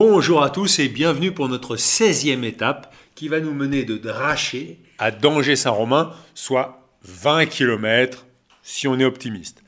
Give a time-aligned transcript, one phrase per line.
[0.00, 4.78] Bonjour à tous et bienvenue pour notre 16e étape qui va nous mener de Draché
[4.96, 8.24] à Danger-Saint-Romain, soit 20 km
[8.62, 9.64] si on est optimiste.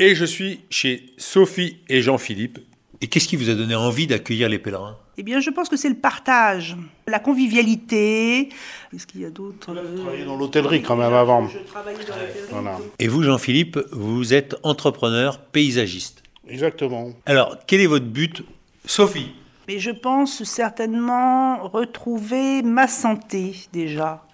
[0.00, 2.58] Et je suis chez Sophie et Jean-Philippe.
[3.02, 4.98] Et qu'est-ce qui vous a donné envie d'accueillir les pèlerins?
[5.16, 6.76] Eh bien, je pense que c'est le partage,
[7.06, 8.48] la convivialité.
[8.90, 11.46] Qu'est-ce qu'il y a d'autre travaillé dans l'hôtellerie quand même avant.
[11.46, 12.48] Je travaillais dans l'hôtellerie.
[12.50, 12.78] Voilà.
[12.98, 16.24] Et vous, Jean-Philippe, vous êtes entrepreneur paysagiste.
[16.48, 17.12] Exactement.
[17.26, 18.42] Alors, quel est votre but
[18.84, 19.34] Sophie
[19.68, 24.24] Mais je pense certainement retrouver ma santé déjà.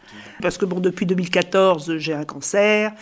[0.41, 2.93] Parce que bon, depuis 2014, j'ai un cancer.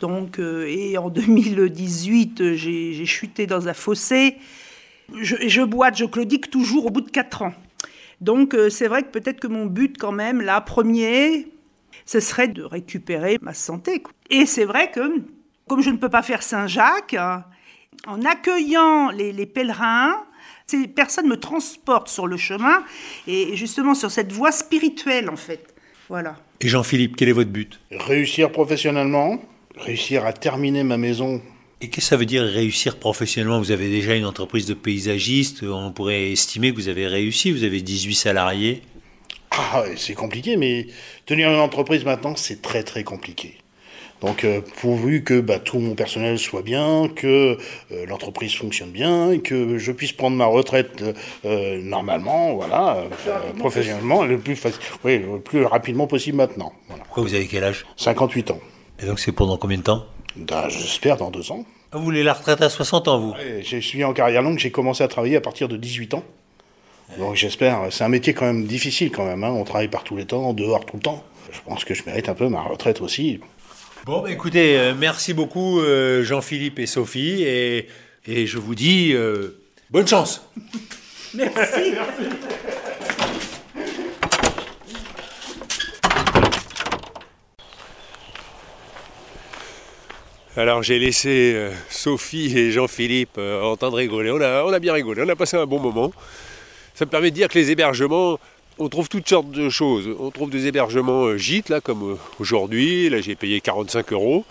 [0.00, 4.36] Donc, euh, et en 2018, j'ai chuté dans un fossé.
[5.20, 7.54] Je, je boite, je claudique toujours au bout de 4 ans.
[8.20, 11.48] Donc, euh, c'est vrai que peut-être que mon but, quand même, là, premier,
[12.06, 14.02] ce serait de récupérer ma santé.
[14.30, 15.22] Et c'est vrai que,
[15.68, 17.44] comme je ne peux pas faire Saint-Jacques, hein,
[18.06, 20.24] en accueillant les pèlerins,
[20.66, 22.84] ces personnes me transportent sur le chemin
[23.26, 25.74] et justement sur cette voie spirituelle, en fait.
[26.08, 26.36] Voilà.
[26.60, 27.80] Et Jean-Philippe, quel est votre but?
[27.90, 29.42] Réussir professionnellement,
[29.76, 31.42] réussir à terminer ma maison.
[31.80, 33.58] Et qu'est-ce que ça veut dire réussir professionnellement?
[33.58, 37.64] Vous avez déjà une entreprise de paysagiste, on pourrait estimer que vous avez réussi, vous
[37.64, 38.82] avez 18 salariés.
[39.50, 40.86] Ah, c'est compliqué, mais
[41.26, 43.58] tenir une entreprise maintenant, c'est très très compliqué.
[44.24, 47.58] Donc, euh, pourvu que bah, tout mon personnel soit bien, que
[47.92, 51.04] euh, l'entreprise fonctionne bien, et que je puisse prendre ma retraite
[51.44, 52.96] euh, normalement, voilà,
[53.28, 56.72] euh, professionnellement, le plus, faci- oui, le plus rapidement possible maintenant.
[56.88, 57.04] Voilà.
[57.04, 57.84] Pourquoi vous avez quel âge?
[57.96, 58.60] 58 ans.
[59.02, 60.04] Et donc c'est pendant combien de temps?
[60.36, 61.64] Bah, J'espère dans deux ans.
[61.92, 63.30] Ah, Vous voulez la retraite à 60 ans, vous?
[63.32, 66.24] Ouais, Je suis en carrière longue, j'ai commencé à travailler à partir de 18 ans.
[67.18, 69.50] Donc j'espère, c'est un métier quand même difficile quand même, hein.
[69.50, 71.22] on travaille par tous les temps, dehors tout le temps.
[71.52, 73.38] Je pense que je mérite un peu ma retraite aussi.
[74.04, 77.88] Bon, bah, écoutez, euh, merci beaucoup euh, Jean-Philippe et Sophie, et,
[78.26, 80.46] et je vous dis euh, bonne chance
[81.34, 81.94] Merci.
[90.54, 94.30] Alors j'ai laissé Sophie et Jean-Philippe entendre rigoler.
[94.30, 96.12] On a, on a bien rigolé, on a passé un bon moment.
[96.92, 98.38] Ça me permet de dire que les hébergements,
[98.78, 100.08] on trouve toutes sortes de choses.
[100.18, 103.08] On trouve des hébergements euh, gîtes, là, comme euh, aujourd'hui.
[103.08, 104.44] Là, j'ai payé 45 euros.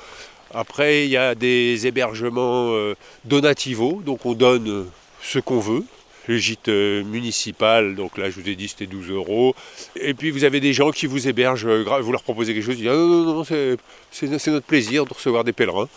[0.54, 2.96] Après, il y a des hébergements euh,
[3.26, 4.86] donativos, donc on donne
[5.22, 5.84] ce qu'on veut.
[6.28, 9.56] Le gîte municipal, donc là je vous ai dit c'était 12 euros.
[10.00, 12.84] Et puis vous avez des gens qui vous hébergent, vous leur proposez quelque chose, ils
[12.84, 15.90] disent ah non, non, non, c'est notre plaisir de recevoir des pèlerins.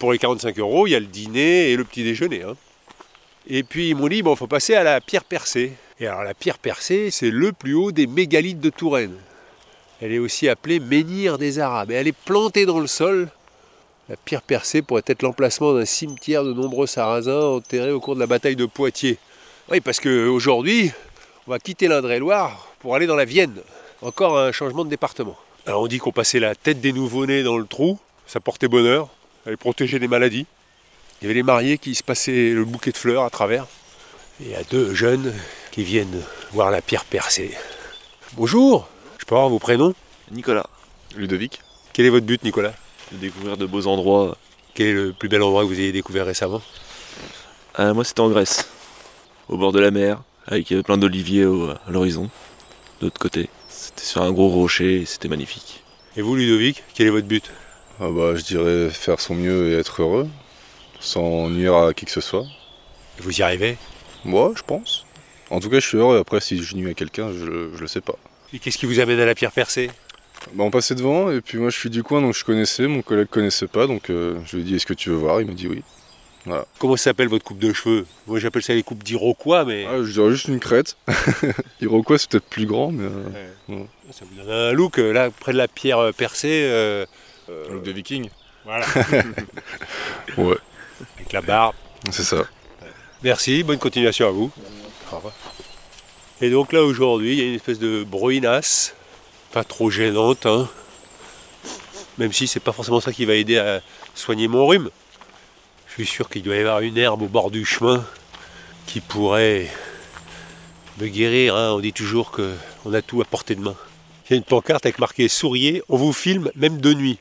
[0.00, 2.42] Pour les 45 euros, il y a le dîner et le petit déjeuner.
[2.42, 2.56] hein.
[3.48, 5.72] Et puis ils m'ont dit, bon, faut passer à la pierre percée.
[5.98, 9.16] Et alors la pierre percée, c'est le plus haut des mégalithes de Touraine.
[10.00, 11.90] Elle est aussi appelée menhir des Arabes.
[11.90, 13.28] Et elle est plantée dans le sol.
[14.08, 18.20] La pierre percée pourrait être l'emplacement d'un cimetière de nombreux sarrasins enterrés au cours de
[18.20, 19.18] la bataille de Poitiers.
[19.70, 20.90] Oui, parce qu'aujourd'hui,
[21.46, 23.60] on va quitter l'Indre-et-Loire pour aller dans la Vienne.
[24.02, 25.36] Encore un changement de département.
[25.66, 29.08] Alors on dit qu'on passait la tête des nouveau-nés dans le trou, ça portait bonheur,
[29.46, 30.46] elle protégeait des maladies.
[31.20, 33.66] Il y avait les mariés qui se passaient le bouquet de fleurs à travers.
[34.40, 35.34] Et il y a deux jeunes
[35.70, 36.22] qui viennent
[36.52, 37.54] voir la pierre percée.
[38.38, 38.88] Bonjour,
[39.18, 39.94] je peux avoir vos prénoms?
[40.30, 40.66] Nicolas,
[41.16, 41.60] Ludovic,
[41.92, 42.72] Quel est votre but Nicolas?
[43.12, 44.38] De découvrir de beaux endroits.
[44.72, 46.62] Quel est le plus bel endroit que vous ayez découvert récemment?
[47.78, 48.66] Euh, moi, c'était en Grèce,
[49.48, 52.30] au bord de la mer, avec euh, plein d'oliviers au- à l'horizon,
[53.00, 53.50] de l'autre côté.
[53.68, 55.82] C'était sur un gros rocher et c'était magnifique.
[56.16, 57.50] Et vous Ludovic, quel est votre but?
[58.00, 60.28] Ah bah, je dirais faire son mieux et être heureux,
[61.00, 62.44] sans nuire à qui que ce soit.
[63.18, 63.76] Vous y arrivez?
[64.24, 65.04] Moi, je pense.
[65.50, 66.18] En tout cas, je suis heureux.
[66.18, 68.14] Après, si je nuis à quelqu'un, je, le- je le sais pas.
[68.52, 69.90] Et qu'est-ce qui vous amène à la pierre percée?
[70.54, 72.86] Bah, on passait devant, et puis moi, je suis du coin, donc je connaissais.
[72.86, 75.40] Mon collègue connaissait pas, donc euh, je lui ai dit Est-ce que tu veux voir?
[75.40, 75.82] Il m'a dit oui.
[76.78, 78.06] Comment s'appelle votre coupe de cheveux?
[78.26, 80.96] Moi j'appelle ça les coupes d'Iroquois, mais Ah, je dirais juste une crête.
[81.82, 83.04] Iroquois, c'est peut-être plus grand, mais.
[83.68, 86.62] euh, ça vous donne un look euh, là près de la pierre euh, percée.
[86.64, 87.04] euh,
[87.70, 88.30] look de viking.
[88.64, 88.86] voilà,
[90.38, 90.56] Ouais,
[91.16, 91.74] avec la barbe.
[92.10, 92.44] c'est ça.
[93.22, 94.50] Merci, bonne continuation à vous.
[96.40, 98.94] Et donc là aujourd'hui, il y a une espèce de bruinasse,
[99.52, 100.68] pas trop gênante, hein.
[102.18, 103.82] même si c'est pas forcément ça qui va aider à
[104.14, 104.90] soigner mon rhume.
[105.88, 108.04] Je suis sûr qu'il doit y avoir une herbe au bord du chemin
[108.86, 109.68] qui pourrait
[110.98, 111.56] me guérir.
[111.56, 111.72] hein.
[111.72, 113.74] On dit toujours qu'on a tout à portée de main.
[114.26, 117.18] Il y a une pancarte avec marqué Souriez, on vous filme même de nuit.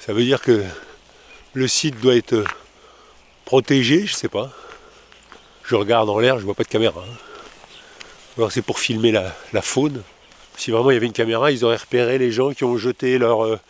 [0.00, 0.64] Ça veut dire que
[1.54, 2.44] le site doit être
[3.44, 4.50] protégé, je sais pas.
[5.64, 7.04] Je regarde en l'air, je vois pas de caméra.
[7.06, 7.14] hein.
[8.36, 10.02] Alors c'est pour filmer la, faune.
[10.56, 13.18] Si vraiment il y avait une caméra, ils auraient repéré les gens qui ont jeté
[13.18, 13.60] leur euh,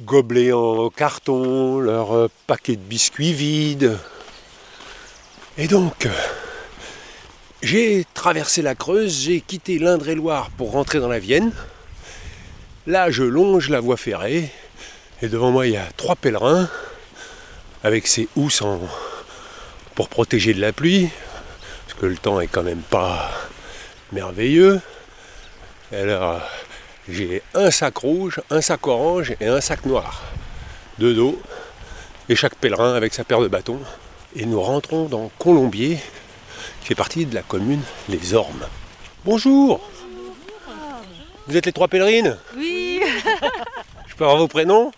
[0.00, 3.96] gobelet en carton, leur euh, paquet de biscuits vides.
[5.58, 6.10] Et donc, euh,
[7.62, 11.52] J'ai traversé la Creuse, j'ai quitté l'Indre-et-Loire pour rentrer dans la Vienne.
[12.86, 14.50] Là, je longe la voie ferrée
[15.22, 16.68] et devant moi, il y a trois pèlerins
[17.82, 18.80] avec ces housses en-
[19.94, 21.08] pour protéger de la pluie,
[21.86, 23.30] parce que le temps est quand même pas
[24.12, 24.80] merveilleux.
[25.92, 26.40] Et alors,
[27.08, 30.22] j'ai un sac rouge, un sac orange et un sac noir
[30.98, 31.40] de dos,
[32.28, 33.80] et chaque pèlerin avec sa paire de bâtons.
[34.36, 35.98] Et nous rentrons dans Colombier,
[36.80, 38.66] qui fait partie de la commune Les Ormes.
[39.24, 39.80] Bonjour
[41.48, 42.38] Vous êtes les trois pèlerines?
[42.56, 43.00] Oui,
[44.06, 44.92] Je peux avoir vos prénoms?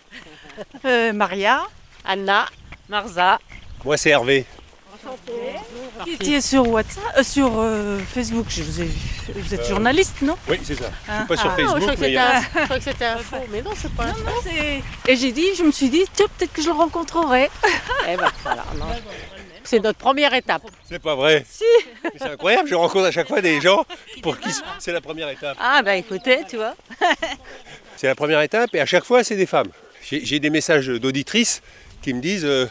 [0.85, 1.63] Euh, Maria,
[2.05, 2.45] Anna,
[2.89, 3.39] Marza.
[3.83, 4.45] Moi c'est Hervé.
[6.05, 8.99] Qui était sur WhatsApp, euh, sur euh, Facebook, je vous ai vu.
[9.35, 10.37] Vous êtes journaliste, non?
[10.47, 10.85] Oui, c'est ça.
[11.05, 11.17] Je Ah.
[11.19, 12.63] suis pas sur Ah, Facebook, je crois que mais il y c'était a- un, je
[12.65, 14.49] crois que c'était un faux, mais non, c'est pas un faux.
[15.07, 17.49] Et j'ai dit, je me suis dit, tiens, peut-être que je le rencontrerai.
[18.09, 18.85] Eh ben, voilà, non.
[19.65, 20.61] C'est notre première étape.
[20.89, 21.45] C'est pas vrai.
[21.49, 21.63] Si.
[22.17, 23.85] C'est incroyable, je rencontre à chaque fois des gens
[24.21, 25.57] pour qui c'est la première étape.
[25.59, 26.75] Ah, bah écoutez, tu vois.
[27.95, 29.69] C'est la première étape et à chaque fois c'est des femmes.
[30.09, 31.61] J'ai des messages d'auditrices
[32.01, 32.65] qui me disent euh,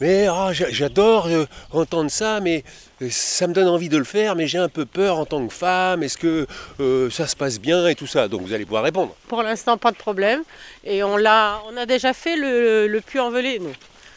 [0.00, 2.62] mais ah, j'a- j'adore euh, entendre ça, mais
[3.02, 5.44] euh, ça me donne envie de le faire, mais j'ai un peu peur en tant
[5.46, 6.02] que femme.
[6.04, 6.46] Est-ce que
[6.78, 9.14] euh, ça se passe bien et tout ça Donc vous allez pouvoir répondre.
[9.26, 10.42] Pour l'instant, pas de problème.
[10.84, 13.72] Et on, l'a, on a déjà fait le, le puits envelé, nous.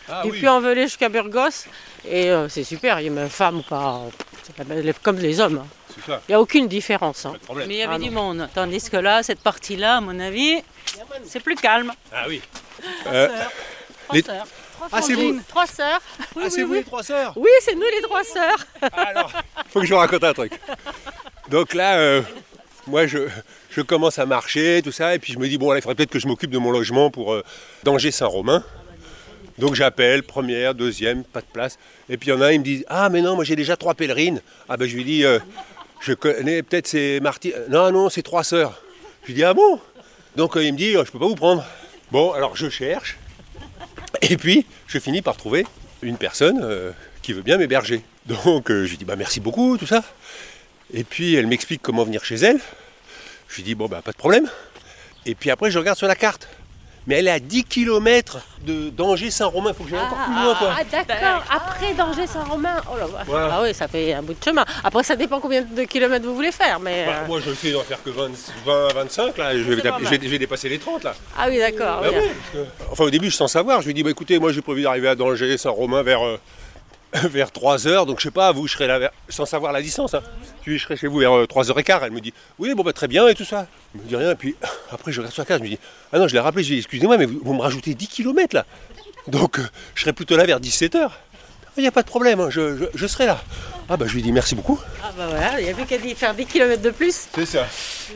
[0.09, 1.65] Ah du puits envelé jusqu'à Burgos.
[2.07, 4.01] Et euh, c'est super, il y a même femme ou pas.
[5.01, 5.59] comme les hommes.
[5.63, 5.67] hein.
[5.95, 7.25] c'est ça, Il n'y a aucune différence.
[7.25, 7.33] hein.
[7.55, 8.47] Mais il y avait Ah, du monde.
[8.53, 10.57] Tandis que là, cette partie-là, à mon avis,
[11.25, 11.91] c'est plus calme.
[12.13, 12.41] Ah oui.
[13.07, 13.27] Euh,
[14.13, 14.47] les- Trois sœurs.
[14.91, 16.01] Ah c'est vous Trois sœurs.
[16.35, 18.65] Ah c'est vous les trois sœurs Oui, c'est nous les trois sœurs.
[18.93, 19.31] Alors,
[19.69, 20.53] faut que je vous raconte un truc.
[21.49, 22.21] Donc là, euh,
[22.87, 23.27] moi, je,
[23.69, 25.95] je commence à marcher, tout ça, et puis je me dis, bon, là, il faudrait
[25.95, 27.43] peut-être que je m'occupe de mon logement pour euh,
[27.83, 28.63] Danger-Saint-Romain.
[29.59, 31.77] Donc j'appelle, première, deuxième, pas de place.
[32.09, 33.55] Et puis il y en a un, il me dit, ah, mais non, moi j'ai
[33.55, 34.41] déjà trois pèlerines.
[34.67, 35.37] Ah, ben je lui dis, euh,
[35.99, 37.53] je connais, peut-être c'est Marty.
[37.69, 38.81] Non, non, c'est trois sœurs.
[39.23, 39.79] Je lui dis, ah bon?
[40.35, 41.63] Donc euh, il me dit, euh, je peux pas vous prendre.
[42.11, 43.17] Bon, alors je cherche.
[44.21, 45.65] Et puis, je finis par trouver
[46.01, 46.91] une personne euh,
[47.21, 48.01] qui veut bien m'héberger.
[48.25, 50.03] Donc, je lui dis, bah merci beaucoup, tout ça.
[50.93, 52.59] Et puis, elle m'explique comment venir chez elle.
[53.47, 54.47] Je lui dis, bon, bah pas de problème.
[55.25, 56.47] Et puis après, je regarde sur la carte.
[57.07, 59.71] Mais elle est à 10 km de Danger-Saint-Romain.
[59.71, 60.75] Il faut que j'aille encore plus loin, quoi.
[60.77, 61.43] Ah, d'accord.
[61.51, 62.75] Après Danger-Saint-Romain.
[62.91, 63.23] Oh là là.
[63.25, 63.49] Voilà.
[63.57, 64.63] Ah oui, ça fait un bout de chemin.
[64.83, 66.79] Après, ça dépend combien de kilomètres vous voulez faire.
[66.79, 68.29] Mais, Bah, euh, moi, je sais d'en faire que 20,
[68.65, 69.53] 20 25, là.
[69.57, 71.15] Je vais, je vais- je vais dépasser les 30, là.
[71.37, 72.01] Ah oui, d'accord.
[72.01, 72.21] Bah oui.
[72.53, 73.81] que- Enfin, au début, je sans savoir.
[73.81, 76.39] Je lui dis, bah, écoutez, moi, j'ai prévu d'arriver à Danger, Saint-Romain vers, euh,
[77.27, 78.05] vers 3 heures.
[78.05, 80.13] Donc, je sais pas, vous, je serai là vers- sans savoir la distance.
[80.13, 80.21] Hein.
[80.65, 81.99] Je serai chez vous vers 3h15.
[82.03, 83.67] Elle me dit, oui, bon, bah, très bien et tout ça.
[83.95, 84.31] Elle me dit rien.
[84.31, 84.55] Et puis,
[84.91, 85.59] après, je regarde sur la carte.
[85.59, 85.79] Je me dis,
[86.13, 86.63] ah non, je l'ai rappelé.
[86.63, 88.65] Je lui dis, excusez-moi, mais vous, vous me rajoutez 10 km là.
[89.27, 89.63] Donc, euh,
[89.95, 91.09] je serai plutôt là vers 17h.
[91.77, 93.41] Il n'y a pas de problème, hein, je, je- je serai là.
[93.87, 94.79] Ah, bah, je lui dis merci beaucoup.
[95.03, 97.27] Ah bah voilà, il n'y a plus qu'à dire faire 10 kilomètres de plus.
[97.33, 97.65] C'est ça.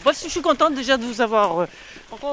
[0.03, 1.65] Moi, je suis contente déjà de vous avoir euh,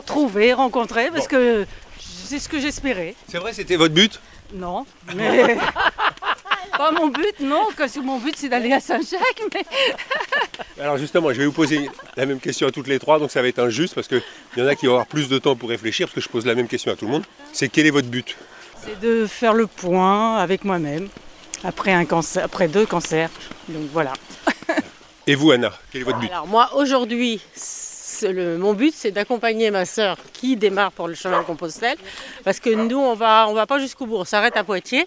[0.07, 1.65] trouvé, rencontré, parce que
[1.99, 3.15] c'est ce que j'espérais.
[3.29, 4.21] C'est vrai, c'était votre but?
[4.55, 4.85] Non,
[5.15, 5.57] mais
[6.83, 9.65] pas mon but, non, que mon but c'est d'aller à Saint-Jacques, mais
[10.83, 13.41] Alors justement, je vais vous poser la même question à toutes les trois, donc ça
[13.41, 14.23] va être injuste parce qu'il
[14.57, 16.45] y en a qui vont avoir plus de temps pour réfléchir, parce que je pose
[16.45, 17.25] la même question à tout le monde.
[17.53, 18.37] C'est quel est votre but?
[18.85, 21.09] C'est de faire le point avec moi-même
[21.63, 23.31] après un cancer, après deux cancers.
[23.69, 24.15] Donc voilà.
[25.29, 26.31] Et vous, Anna, quel est votre but?
[26.31, 27.92] Alors moi, aujourd'hui, c'est
[28.23, 31.97] le- mon but, c'est d'accompagner ma sœur qui démarre pour le chemin de Compostelle.
[32.45, 34.17] Parce que nous, on va, on va pas jusqu'au bout.
[34.17, 35.07] On s'arrête à Poitiers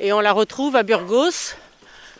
[0.00, 1.54] et on la retrouve à Burgos.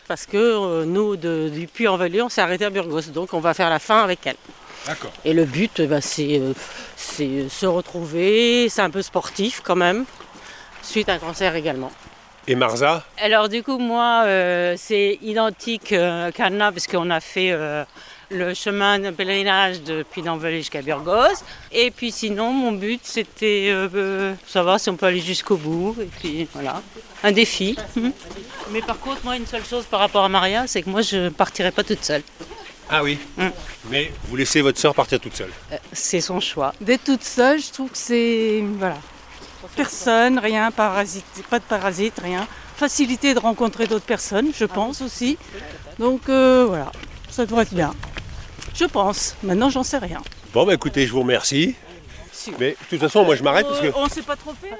[0.07, 3.09] Parce que euh, nous, de- du Puy-en-Velay, on s'est arrêté à Burgos.
[3.13, 4.37] Donc on va faire la fin avec elle.
[4.85, 5.11] D'accord.
[5.25, 6.53] Et le but, bah, c'est euh,
[6.95, 8.69] c'est se retrouver.
[8.69, 10.05] C'est un peu sportif quand même.
[10.81, 11.91] Suite à un cancer également.
[12.47, 13.03] Et Marza?
[13.21, 17.83] Alors du coup, moi, euh, c'est identique euh, qu'Anna, parce qu'on a fait euh,
[18.29, 21.43] le chemin de pèlerinage depuis d'Envelay jusqu'à Burgos.
[21.71, 25.95] Et puis sinon, mon but, c'était euh, savoir si on peut aller jusqu'au bout.
[26.01, 26.81] Et puis voilà,
[27.23, 27.77] un défi.
[28.71, 31.17] Mais par contre, moi, une seule chose par rapport à Maria, c'est que moi, je
[31.17, 32.23] ne partirai pas toute seule.
[32.89, 33.17] Ah oui.
[33.37, 33.47] Mm.
[33.89, 35.51] Mais vous laissez votre sœur partir toute seule.
[35.71, 36.73] Euh, C'est son choix.
[36.81, 38.63] D'être toute seule, je trouve que c'est...
[38.77, 38.97] Voilà.
[39.75, 42.47] Personne, rien, parasite, pas de parasite, rien.
[42.77, 45.37] Facilité de rencontrer d'autres personnes, je pense aussi.
[45.99, 46.91] Donc euh, voilà,
[47.29, 47.93] ça devrait être bien.
[48.75, 49.35] Je pense.
[49.43, 50.21] Maintenant, j'en sais rien.
[50.53, 51.75] Bon, bah écoutez, je vous remercie.
[52.59, 53.91] Mais de toute façon, moi je m'arrête parce que.
[53.95, 54.77] On s'est pas trompé là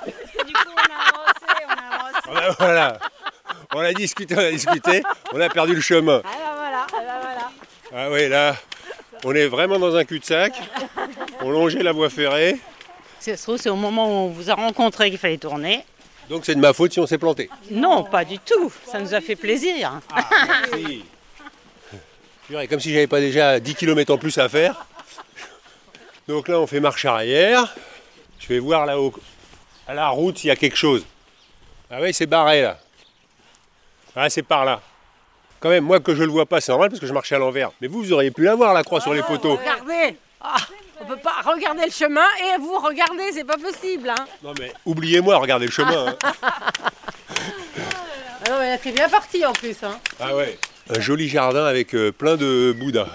[0.00, 2.28] Parce que du coup, on a avancé, on a avancé.
[2.28, 2.98] On a, voilà.
[3.74, 6.22] On a discuté, on a discuté, on a perdu le chemin.
[6.24, 7.50] Ah bah voilà, ah bah voilà.
[7.94, 8.56] Ah oui, là,
[9.24, 10.54] on est vraiment dans un cul-de-sac.
[11.40, 12.58] On longeait la voie ferrée.
[13.20, 15.84] Si ça se trouve, c'est au moment où on vous a rencontré qu'il fallait tourner.
[16.30, 17.50] Donc c'est de ma faute si on s'est planté.
[17.70, 18.72] Non, pas du tout.
[18.86, 20.00] Ça nous a fait plaisir.
[20.74, 21.04] Si.
[22.68, 24.86] Comme si j'avais pas déjà 10 km en plus à faire.
[26.26, 27.74] Donc là, on fait marche arrière.
[28.38, 29.12] Je vais voir là-haut,
[29.86, 31.04] à la route, s'il y a quelque chose.
[31.90, 32.78] Ah oui, c'est barré là.
[34.16, 34.80] Ah, c'est par là.
[35.60, 37.38] Quand même, moi que je le vois pas, c'est normal parce que je marchais à
[37.38, 37.70] l'envers.
[37.80, 39.56] Mais vous, vous auriez pu la voir la croix sur les poteaux.
[39.56, 40.56] Regardez Ah,
[41.00, 44.08] On peut pas regarder le chemin et vous regardez, c'est pas possible.
[44.10, 44.24] Hein.
[44.42, 46.08] Non mais oubliez-moi, regardez le chemin.
[46.08, 46.16] hein.
[48.46, 49.76] Ah non, mais c'est bien parti en plus.
[49.82, 49.98] Hein.
[50.20, 50.58] Ah ouais.
[50.90, 53.08] Un joli jardin avec euh, plein de bouddhas.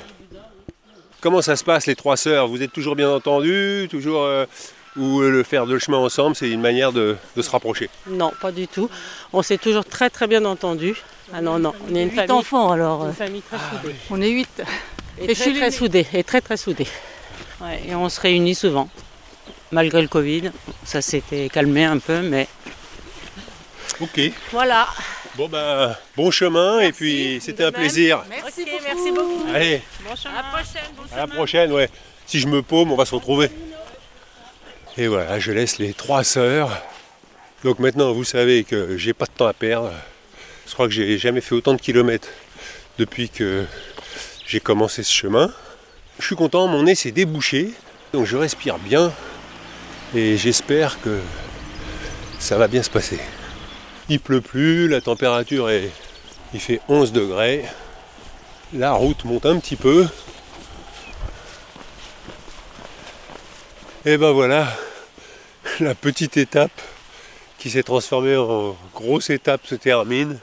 [1.22, 2.48] Comment ça se passe les trois sœurs?
[2.48, 4.46] Vous êtes toujours bien entendus Toujours euh,
[4.96, 7.89] ou euh, le faire de chemin ensemble, c'est une manière de, de se rapprocher?
[8.08, 8.89] Non, pas du tout.
[9.32, 10.96] On s'est toujours très très bien entendu.
[11.34, 13.08] Ah non, non, on est une Huit famille, enfants alors.
[13.08, 13.96] une famille très soudée.
[14.12, 14.62] On est huit.
[15.20, 15.72] Et, Et je très, suis très l'aînée.
[15.72, 16.08] soudée.
[16.13, 16.88] Et très très soudée.
[17.62, 18.89] Ouais, et on se réunit souvent.
[19.72, 20.51] Malgré le Covid,
[20.84, 22.48] ça s'était calmé un peu, mais
[24.01, 24.20] Ok.
[24.51, 24.88] Voilà.
[25.36, 28.24] Bon ben, bon chemin et puis c'était un plaisir.
[28.30, 28.84] Merci beaucoup.
[28.86, 29.46] Merci beaucoup.
[29.54, 30.82] Allez, À la prochaine.
[30.96, 31.36] bon à la chemin.
[31.36, 31.90] prochaine, ouais.
[32.28, 33.50] Si je me paume, on va se retrouver.
[34.98, 36.70] Et voilà, je laisse les trois sœurs.
[37.63, 39.92] Donc maintenant, vous savez que j'ai pas de temps à perdre.
[40.68, 42.30] Je crois que j'ai jamais fait autant de kilomètres
[43.00, 43.66] depuis que
[44.46, 45.52] j'ai commencé ce chemin.
[46.20, 47.72] Je suis content, mon nez s'est débouché,
[48.13, 49.12] donc je respire bien
[50.13, 51.20] et j'espère que
[52.38, 53.20] ça va bien se passer.
[54.10, 55.90] Il pleut plus, la température est.
[56.54, 57.66] Il fait 11 degrés.
[58.74, 60.08] La route monte un petit peu.
[64.06, 64.68] Et ben voilà,
[65.80, 66.82] la petite étape
[67.58, 70.38] qui s'est transformée en grosse étape se termine.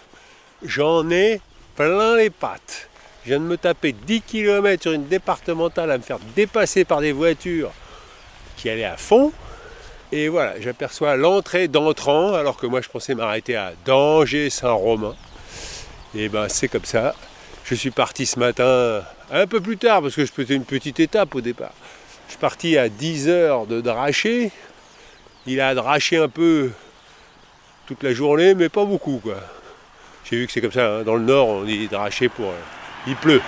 [0.65, 1.43] J'en ai
[1.77, 2.89] plein les pattes.
[3.25, 7.01] Je viens de me taper 10 km sur une départementale à me faire dépasser par
[7.01, 7.73] des voitures
[8.57, 9.33] qui allaient à fond.
[10.13, 15.15] Et voilà, j'aperçois l'entrée d'entrant alors que moi je pensais m'arrêter à Danger-Saint-Romain.
[16.17, 17.15] Et ben c'est comme ça.
[17.65, 20.99] Je suis parti ce matin un peu plus tard parce que je faisais une petite
[20.99, 21.73] étape au départ.
[22.27, 24.51] Je suis parti à 10 heures de dracher.
[25.47, 26.73] Il a draché un peu
[27.87, 29.37] toute la journée, mais pas beaucoup quoi.
[30.29, 31.03] J'ai vu que c'est comme ça, hein.
[31.05, 32.47] dans le nord on dit dracher pour...
[32.47, 33.43] euh, il pleut.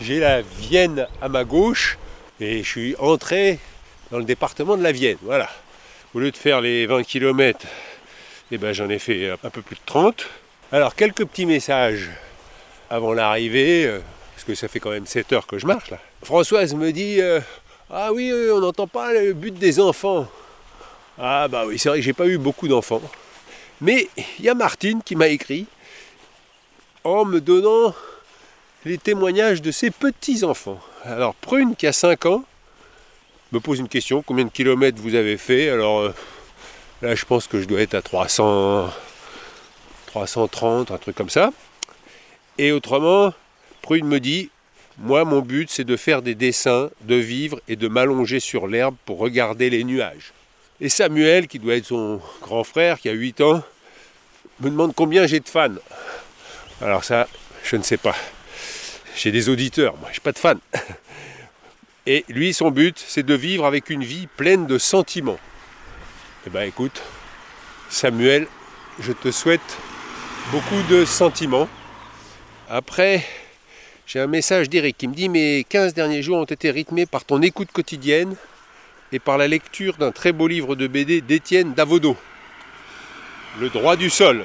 [0.00, 1.98] J'ai la Vienne à ma gauche
[2.40, 3.58] et je suis entré
[4.10, 5.18] dans le département de la Vienne.
[5.22, 5.50] Voilà.
[6.14, 7.66] Au lieu de faire les 20 km,
[8.52, 10.24] eh ben, j'en ai fait un peu plus de 30.
[10.70, 12.08] Alors quelques petits messages
[12.88, 13.98] avant l'arrivée, euh,
[14.32, 15.98] parce que ça fait quand même 7 heures que je marche là.
[16.22, 17.40] Françoise me dit euh,
[17.90, 20.28] Ah oui, euh, on n'entend pas le but des enfants.
[21.18, 23.02] Ah bah oui, c'est vrai que j'ai pas eu beaucoup d'enfants.
[23.80, 25.66] Mais il y a Martine qui m'a écrit
[27.02, 27.92] en me donnant
[28.84, 30.78] les témoignages de ses petits-enfants.
[31.02, 32.44] Alors Prune qui a 5 ans
[33.54, 36.14] me pose une question, combien de kilomètres vous avez fait Alors euh,
[37.02, 38.90] là je pense que je dois être à 300,
[40.06, 41.52] 330, un truc comme ça.
[42.58, 43.32] Et autrement,
[43.82, 44.50] Prune me dit,
[44.98, 48.96] moi mon but c'est de faire des dessins, de vivre et de m'allonger sur l'herbe
[49.06, 50.32] pour regarder les nuages.
[50.80, 53.62] Et Samuel, qui doit être son grand frère, qui a 8 ans,
[54.60, 55.76] me demande combien j'ai de fans.
[56.82, 57.28] Alors ça,
[57.62, 58.16] je ne sais pas.
[59.16, 60.58] J'ai des auditeurs, moi, je n'ai pas de fans.
[62.06, 65.38] Et lui, son but, c'est de vivre avec une vie pleine de sentiments.
[66.46, 67.02] Eh ben écoute,
[67.88, 68.46] Samuel,
[69.00, 69.78] je te souhaite
[70.52, 71.66] beaucoup de sentiments.
[72.68, 73.24] Après,
[74.06, 77.24] j'ai un message d'Eric qui me dit Mes 15 derniers jours ont été rythmés par
[77.24, 78.36] ton écoute quotidienne
[79.10, 82.18] et par la lecture d'un très beau livre de BD d'Étienne Davodo,
[83.60, 84.44] Le droit du sol,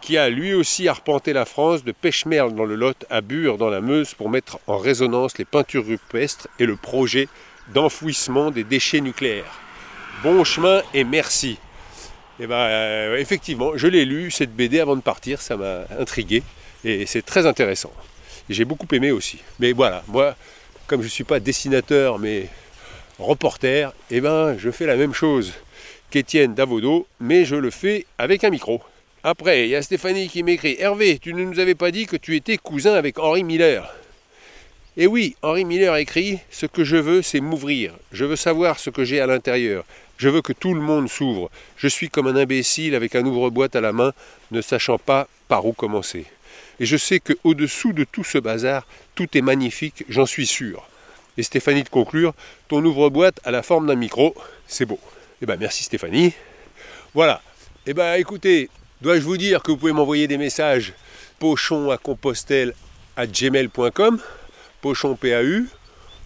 [0.00, 3.68] qui a lui aussi arpenté la France de Pêche-Merle dans le Lot à Bure dans
[3.68, 7.28] la Meuse pour mettre en résonance les peintures rupestres et le projet
[7.74, 9.60] d'enfouissement des déchets nucléaires.
[10.22, 11.58] Bon chemin et merci.
[12.40, 16.42] Et ben, euh, effectivement, je l'ai lu cette BD avant de partir, ça m'a intrigué
[16.84, 17.92] et c'est très intéressant.
[18.48, 19.38] J'ai beaucoup aimé aussi.
[19.58, 20.36] Mais voilà, moi,
[20.86, 22.48] comme je ne suis pas dessinateur mais
[23.18, 25.52] reporter, eh ben, je fais la même chose
[26.10, 28.80] qu'Étienne Davodo, mais je le fais avec un micro.
[29.24, 32.16] Après, il y a Stéphanie qui m'écrit Hervé, tu ne nous avais pas dit que
[32.16, 33.92] tu étais cousin avec Henri Miller.
[34.96, 37.94] Et oui, Henri Miller écrit Ce que je veux, c'est m'ouvrir.
[38.12, 39.84] Je veux savoir ce que j'ai à l'intérieur.
[40.18, 41.50] Je veux que tout le monde s'ouvre.
[41.76, 44.12] Je suis comme un imbécile avec un ouvre-boîte à la main,
[44.52, 46.24] ne sachant pas par où commencer.
[46.78, 50.88] Et je sais que au-dessous de tout ce bazar, tout est magnifique, j'en suis sûr.
[51.36, 52.34] Et Stéphanie de conclure
[52.68, 54.34] Ton ouvre-boîte a la forme d'un micro,
[54.68, 55.00] c'est beau.
[55.42, 56.34] Eh ben merci Stéphanie.
[57.14, 57.42] Voilà.
[57.86, 58.68] Eh ben écoutez,
[59.00, 60.92] dois-je vous dire que vous pouvez m'envoyer des messages?
[61.38, 62.74] Pochon à compostelle
[63.16, 64.20] à gmail.com,
[64.80, 65.66] pochon PAU,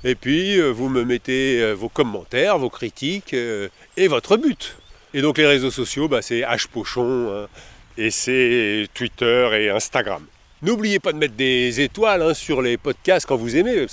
[0.05, 4.77] et puis euh, vous me mettez euh, vos commentaires, vos critiques euh, et votre but.
[5.15, 7.49] Et donc les réseaux sociaux, bah, c'est hpochon hein,
[7.97, 10.25] et c'est Twitter et Instagram.
[10.63, 13.87] N'oubliez pas de mettre des étoiles hein, sur les podcasts quand vous aimez,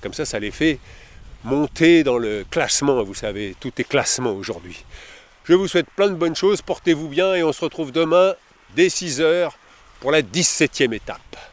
[0.00, 0.78] comme ça ça les fait
[1.44, 4.84] monter dans le classement, vous savez, tout est classement aujourd'hui.
[5.48, 8.34] Je vous souhaite plein de bonnes choses, portez-vous bien et on se retrouve demain
[8.76, 9.50] dès 6h
[9.98, 11.47] pour la 17e étape.